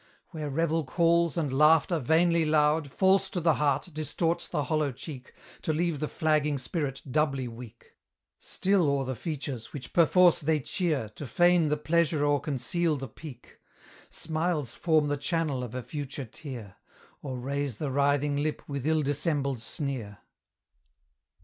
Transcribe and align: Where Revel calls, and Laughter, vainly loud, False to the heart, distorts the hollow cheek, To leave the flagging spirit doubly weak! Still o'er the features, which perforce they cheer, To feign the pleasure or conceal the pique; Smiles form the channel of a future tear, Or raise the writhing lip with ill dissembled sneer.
Where 0.29 0.49
Revel 0.49 0.83
calls, 0.83 1.37
and 1.37 1.53
Laughter, 1.55 1.99
vainly 1.99 2.43
loud, 2.43 2.91
False 2.91 3.29
to 3.29 3.39
the 3.39 3.53
heart, 3.53 3.87
distorts 3.93 4.47
the 4.47 4.63
hollow 4.63 4.91
cheek, 4.91 5.31
To 5.61 5.71
leave 5.73 5.99
the 5.99 6.07
flagging 6.07 6.57
spirit 6.57 7.03
doubly 7.11 7.47
weak! 7.47 7.93
Still 8.39 8.89
o'er 8.89 9.05
the 9.05 9.15
features, 9.15 9.73
which 9.73 9.93
perforce 9.93 10.39
they 10.39 10.59
cheer, 10.59 11.07
To 11.09 11.27
feign 11.27 11.67
the 11.69 11.77
pleasure 11.77 12.25
or 12.25 12.39
conceal 12.41 12.97
the 12.97 13.07
pique; 13.07 13.59
Smiles 14.09 14.73
form 14.73 15.07
the 15.07 15.17
channel 15.17 15.63
of 15.63 15.75
a 15.75 15.83
future 15.83 16.25
tear, 16.25 16.77
Or 17.21 17.37
raise 17.37 17.77
the 17.77 17.91
writhing 17.91 18.37
lip 18.37 18.63
with 18.67 18.87
ill 18.87 19.03
dissembled 19.03 19.61
sneer. 19.61 20.17